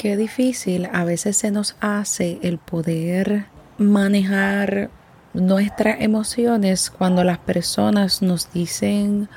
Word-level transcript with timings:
Qué 0.00 0.16
difícil 0.16 0.88
a 0.94 1.04
veces 1.04 1.36
se 1.36 1.50
nos 1.50 1.76
hace 1.78 2.38
el 2.40 2.56
poder 2.56 3.44
manejar 3.76 4.88
nuestras 5.34 6.00
emociones 6.00 6.88
cuando 6.88 7.22
las 7.22 7.36
personas 7.36 8.22
nos 8.22 8.50
dicen 8.50 9.28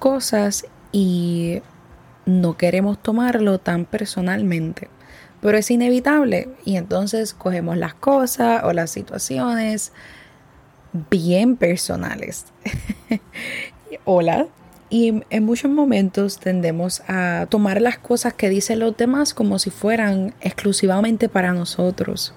cosas 0.00 0.66
y 0.90 1.62
no 2.26 2.56
queremos 2.56 3.00
tomarlo 3.00 3.60
tan 3.60 3.84
personalmente. 3.84 4.88
Pero 5.40 5.56
es 5.56 5.70
inevitable 5.70 6.48
y 6.64 6.78
entonces 6.78 7.32
cogemos 7.32 7.76
las 7.76 7.94
cosas 7.94 8.64
o 8.64 8.72
las 8.72 8.90
situaciones 8.90 9.92
bien 11.10 11.56
personales. 11.56 12.46
Hola. 14.04 14.48
Y 14.90 15.22
en 15.28 15.44
muchos 15.44 15.70
momentos 15.70 16.38
tendemos 16.38 17.02
a 17.08 17.46
tomar 17.50 17.82
las 17.82 17.98
cosas 17.98 18.32
que 18.32 18.48
dicen 18.48 18.78
los 18.78 18.96
demás 18.96 19.34
como 19.34 19.58
si 19.58 19.70
fueran 19.70 20.34
exclusivamente 20.40 21.28
para 21.28 21.52
nosotros. 21.52 22.32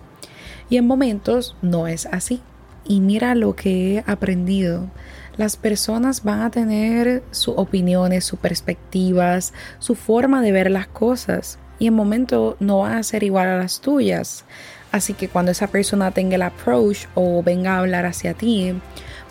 Y 0.69 0.77
en 0.77 0.85
momentos 0.85 1.55
no 1.61 1.87
es 1.87 2.05
así. 2.07 2.41
Y 2.85 2.99
mira 2.99 3.35
lo 3.35 3.55
que 3.55 3.95
he 3.95 4.03
aprendido. 4.05 4.89
Las 5.37 5.55
personas 5.55 6.23
van 6.23 6.41
a 6.41 6.51
tener 6.51 7.23
sus 7.31 7.53
opiniones, 7.57 8.25
sus 8.25 8.39
perspectivas, 8.39 9.53
su 9.79 9.95
forma 9.95 10.41
de 10.41 10.51
ver 10.51 10.69
las 10.71 10.87
cosas. 10.87 11.57
Y 11.79 11.87
en 11.87 11.93
momentos 11.93 12.57
no 12.59 12.79
van 12.79 12.93
a 12.93 13.03
ser 13.03 13.23
igual 13.23 13.47
a 13.47 13.57
las 13.57 13.79
tuyas. 13.79 14.43
Así 14.91 15.13
que 15.13 15.29
cuando 15.29 15.51
esa 15.51 15.67
persona 15.67 16.11
tenga 16.11 16.35
el 16.35 16.41
approach 16.41 17.05
o 17.15 17.41
venga 17.43 17.75
a 17.75 17.79
hablar 17.79 18.05
hacia 18.05 18.33
ti, 18.33 18.73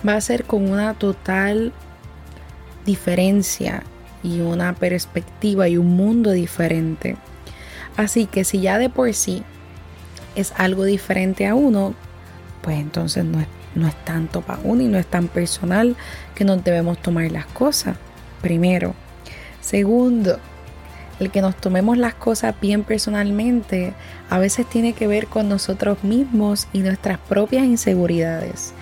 va 0.06 0.14
a 0.14 0.20
ser 0.22 0.44
con 0.44 0.70
una 0.70 0.94
total 0.94 1.72
diferencia 2.84 3.82
y 4.22 4.40
una 4.40 4.74
perspectiva 4.74 5.68
y 5.68 5.76
un 5.76 5.96
mundo 5.96 6.32
diferente. 6.32 7.16
Así 7.96 8.26
que 8.26 8.44
si 8.44 8.60
ya 8.60 8.78
de 8.78 8.88
por 8.88 9.12
sí 9.14 9.42
es 10.34 10.52
algo 10.56 10.84
diferente 10.84 11.46
a 11.46 11.54
uno, 11.54 11.94
pues 12.62 12.78
entonces 12.78 13.24
no 13.24 13.40
es, 13.40 13.46
no 13.74 13.88
es 13.88 14.04
tanto 14.04 14.42
para 14.42 14.60
uno 14.62 14.82
y 14.82 14.88
no 14.88 14.98
es 14.98 15.06
tan 15.06 15.28
personal 15.28 15.96
que 16.34 16.44
no 16.44 16.56
debemos 16.56 16.98
tomar 16.98 17.30
las 17.30 17.46
cosas. 17.46 17.96
Primero. 18.42 18.94
Segundo, 19.60 20.38
el 21.18 21.30
que 21.30 21.42
nos 21.42 21.54
tomemos 21.56 21.98
las 21.98 22.14
cosas 22.14 22.54
bien 22.60 22.82
personalmente 22.82 23.92
a 24.30 24.38
veces 24.38 24.66
tiene 24.66 24.94
que 24.94 25.06
ver 25.06 25.26
con 25.26 25.48
nosotros 25.48 26.02
mismos 26.02 26.66
y 26.72 26.78
nuestras 26.78 27.18
propias 27.18 27.64
inseguridades 27.64 28.72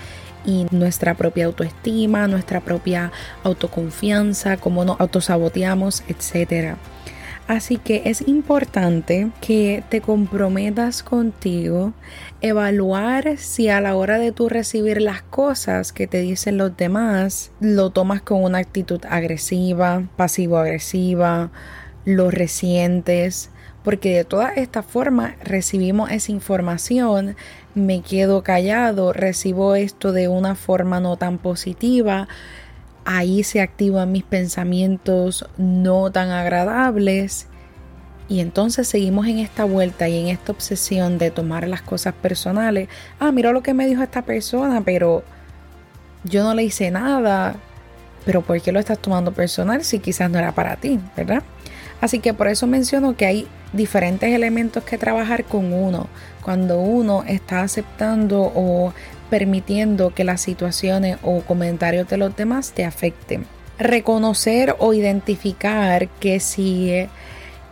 y 0.45 0.67
nuestra 0.71 1.15
propia 1.15 1.47
autoestima, 1.47 2.29
nuestra 2.29 2.61
propia 2.61 3.13
autoconfianza, 3.45 4.57
cómo 4.57 4.85
nos 4.85 5.01
autosaboteamos, 5.01 6.03
etc. 6.09 6.77
Así 7.49 7.79
que 7.79 8.03
es 8.05 8.29
importante 8.29 9.31
que 9.41 9.83
te 9.89 10.03
comprometas 10.03 11.03
contigo, 11.03 11.95
evaluar 12.43 13.39
si 13.39 13.71
a 13.71 13.81
la 13.81 13.97
hora 13.97 14.19
de 14.19 14.33
tú 14.33 14.51
recibir 14.51 15.01
las 15.01 15.23
cosas 15.23 15.93
que 15.95 16.07
te 16.07 16.21
dicen 16.21 16.59
los 16.59 16.77
demás, 16.77 17.51
lo 17.61 17.89
tomas 17.89 18.21
con 18.21 18.45
una 18.45 18.59
actitud 18.59 19.01
agresiva, 19.09 20.03
pasivo-agresiva, 20.17 21.51
lo 22.05 22.31
resientes, 22.31 23.51
porque 23.89 24.15
de 24.15 24.25
toda 24.25 24.51
esta 24.51 24.83
forma 24.83 25.37
recibimos 25.43 26.11
esa 26.11 26.31
información, 26.31 27.37
me 27.75 28.03
quedo 28.03 28.43
callado, 28.43 29.15
recibo 29.15 29.77
esto 29.77 30.13
de 30.13 30.29
una 30.29 30.57
forma 30.57 31.01
no 31.01 31.17
tan 31.17 31.39
positiva, 31.39 32.29
ahí 33.07 33.43
se 33.45 33.63
activan 33.63 34.13
mis 34.13 34.25
pensamientos 34.25 35.49
no 35.57 36.11
tan 36.11 36.29
agradables 36.29 37.47
y 38.29 38.41
entonces 38.41 38.87
seguimos 38.87 39.27
en 39.27 39.39
esta 39.39 39.65
vuelta 39.65 40.07
y 40.07 40.21
en 40.21 40.27
esta 40.29 40.53
obsesión 40.53 41.17
de 41.17 41.31
tomar 41.31 41.67
las 41.67 41.81
cosas 41.81 42.13
personales. 42.13 42.91
Ah, 43.19 43.33
mira 43.33 43.53
lo 43.53 43.63
que 43.63 43.73
me 43.73 43.87
dijo 43.87 44.03
esta 44.03 44.21
persona, 44.21 44.83
pero 44.85 45.23
yo 46.25 46.45
no 46.45 46.53
le 46.53 46.65
hice 46.65 46.91
nada. 46.91 47.57
Pero 48.27 48.43
¿por 48.43 48.61
qué 48.61 48.71
lo 48.71 48.81
estás 48.81 48.99
tomando 48.99 49.33
personal 49.33 49.83
si 49.83 49.99
quizás 49.99 50.31
no 50.31 50.39
era 50.39 50.53
para 50.53 50.77
ti, 50.77 51.01
verdad? 51.17 51.43
Así 52.01 52.21
que 52.21 52.35
por 52.35 52.49
eso 52.49 52.67
menciono 52.67 53.17
que 53.17 53.27
hay 53.27 53.49
diferentes 53.73 54.33
elementos 54.33 54.85
que 54.85 54.99
trabajar 54.99 55.45
con 55.45 55.73
uno. 55.73 56.09
Cuando 56.43 56.81
uno 56.81 57.25
está 57.27 57.63
aceptando 57.63 58.41
o 58.55 58.93
permitiendo 59.31 60.15
que 60.15 60.25
las 60.25 60.41
situaciones 60.41 61.19
o 61.23 61.43
comentarios 61.43 62.09
de 62.09 62.17
los 62.17 62.35
demás 62.35 62.73
te 62.73 62.85
afecten. 62.85 63.47
Reconocer 63.79 64.75
o 64.79 64.95
identificar 64.95 66.09
que 66.21 66.41
si 66.41 67.07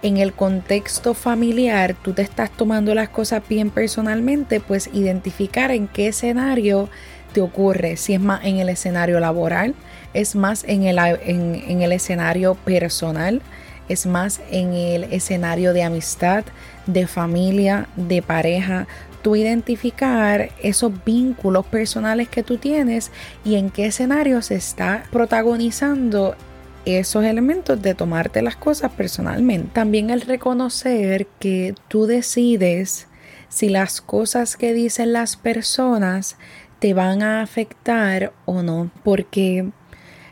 en 0.03 0.19
el 0.19 0.33
contexto 0.33 1.15
familiar 1.15 1.95
tú 1.95 2.13
te 2.13 2.23
estás 2.23 2.51
tomando 2.51 2.95
las 2.95 3.09
cosas 3.09 3.43
bien 3.49 3.71
personalmente, 3.71 4.61
pues 4.61 4.91
identificar 4.93 5.71
en 5.71 5.89
qué 5.89 6.09
escenario 6.09 6.89
te 7.33 7.41
ocurre. 7.41 7.97
Si 7.97 8.15
es 8.15 8.21
más 8.21 8.45
en 8.45 8.59
el 8.59 8.69
escenario 8.69 9.19
laboral, 9.19 9.75
es 10.15 10.37
más 10.37 10.65
en 10.65 10.85
el, 10.85 10.99
en 10.99 11.83
el 11.83 11.93
escenario 11.93 12.55
personal 12.55 13.41
es 13.89 14.07
más 14.07 14.41
en 14.51 14.75
el 14.75 15.05
escenario 15.05 15.73
de 15.73 15.83
amistad, 15.83 16.45
de 16.87 17.07
familia, 17.07 17.89
de 17.97 18.23
pareja, 18.23 18.87
tú 19.23 19.35
identificar 19.37 20.51
esos 20.63 20.93
vínculos 21.05 21.67
personales 21.67 22.29
que 22.29 22.43
tú 22.43 22.59
tienes 22.59 23.11
y 23.45 23.57
en 23.57 23.71
qué 23.71 23.87
escenario 23.87 24.41
se 24.43 24.55
está 24.55 25.05
protagonizando 25.11 26.37
esos 26.85 27.25
elementos 27.25 27.83
de 27.83 27.95
tomarte 27.95 28.41
las 28.43 28.57
cosas 28.57 28.93
personalmente. 28.93 29.71
También 29.73 30.11
el 30.11 30.21
reconocer 30.21 31.27
que 31.41 31.75
tú 31.89 32.07
decides 32.07 33.09
si 33.49 33.69
las 33.69 34.01
cosas 34.01 34.57
que 34.57 34.73
dicen 34.73 35.13
las 35.13 35.37
personas 35.37 36.37
te 36.79 36.95
van 36.95 37.23
a 37.23 37.43
afectar 37.43 38.33
o 38.45 38.63
no, 38.63 38.91
porque 39.03 39.71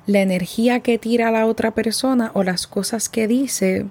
la 0.07 0.21
energía 0.21 0.81
que 0.81 0.99
tira 0.99 1.31
la 1.31 1.47
otra 1.47 1.73
persona 1.73 2.31
o 2.35 2.43
las 2.43 2.67
cosas 2.67 3.09
que 3.09 3.27
dice, 3.27 3.87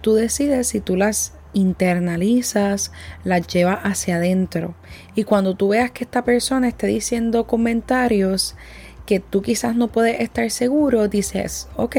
tú 0.00 0.14
decides 0.14 0.68
si 0.68 0.80
tú 0.80 0.96
las 0.96 1.32
internalizas, 1.52 2.92
las 3.24 3.46
llevas 3.46 3.80
hacia 3.82 4.16
adentro. 4.16 4.74
Y 5.14 5.24
cuando 5.24 5.54
tú 5.54 5.68
veas 5.68 5.90
que 5.90 6.04
esta 6.04 6.24
persona 6.24 6.68
esté 6.68 6.86
diciendo 6.86 7.46
comentarios 7.46 8.54
que 9.06 9.20
tú 9.20 9.40
quizás 9.40 9.74
no 9.74 9.88
puedes 9.88 10.20
estar 10.20 10.50
seguro, 10.50 11.08
dices, 11.08 11.68
ok, 11.76 11.96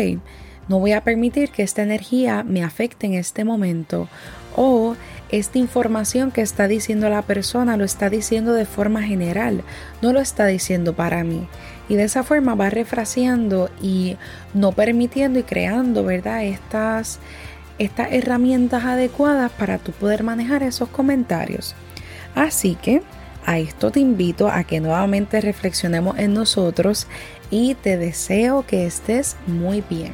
no 0.67 0.79
voy 0.79 0.91
a 0.91 1.03
permitir 1.03 1.49
que 1.49 1.63
esta 1.63 1.81
energía 1.81 2.44
me 2.44 2.63
afecte 2.63 3.07
en 3.07 3.13
este 3.13 3.45
momento. 3.45 4.09
O 4.55 4.95
esta 5.29 5.57
información 5.57 6.31
que 6.31 6.41
está 6.41 6.67
diciendo 6.67 7.09
la 7.09 7.22
persona 7.22 7.78
lo 7.78 7.84
está 7.84 8.09
diciendo 8.09 8.53
de 8.53 8.66
forma 8.66 9.01
general, 9.03 9.63
no 10.01 10.13
lo 10.13 10.19
está 10.19 10.45
diciendo 10.45 10.95
para 10.95 11.23
mí. 11.23 11.47
Y 11.89 11.95
de 11.95 12.03
esa 12.03 12.23
forma 12.23 12.55
va 12.55 12.69
refraseando 12.69 13.69
y 13.81 14.17
no 14.53 14.71
permitiendo 14.71 15.39
y 15.39 15.43
creando, 15.43 16.03
¿verdad? 16.03 16.43
Estas, 16.43 17.19
estas 17.79 18.11
herramientas 18.11 18.83
adecuadas 18.83 19.51
para 19.51 19.77
tú 19.77 19.91
poder 19.93 20.23
manejar 20.23 20.63
esos 20.63 20.89
comentarios. 20.89 21.75
Así 22.35 22.75
que 22.75 23.01
a 23.45 23.59
esto 23.59 23.91
te 23.91 24.01
invito 24.01 24.49
a 24.49 24.65
que 24.65 24.81
nuevamente 24.81 25.39
reflexionemos 25.39 26.19
en 26.19 26.33
nosotros 26.33 27.07
y 27.49 27.75
te 27.75 27.97
deseo 27.97 28.65
que 28.67 28.85
estés 28.85 29.37
muy 29.47 29.81
bien. 29.89 30.11